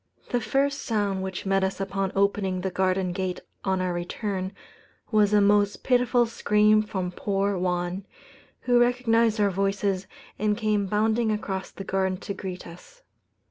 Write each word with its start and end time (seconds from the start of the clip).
The 0.31 0.41
first 0.41 0.81
sound 0.81 1.21
which 1.21 1.45
met 1.45 1.63
us 1.63 1.79
upon 1.79 2.11
opening 2.15 2.61
the 2.61 2.71
garden 2.71 3.11
gate 3.11 3.39
on 3.63 3.81
our 3.81 3.93
return, 3.93 4.51
was 5.11 5.31
a 5.31 5.41
most 5.41 5.83
pitiful 5.83 6.25
scream 6.25 6.81
from 6.81 7.11
poor 7.11 7.55
Juan, 7.55 8.07
who 8.61 8.79
recognized 8.79 9.39
our 9.39 9.51
voices 9.51 10.07
and 10.39 10.57
came 10.57 10.87
bounding 10.87 11.31
across 11.31 11.69
the 11.69 11.83
garden 11.83 12.17
to 12.21 12.33
greet 12.33 12.65
us. 12.65 13.03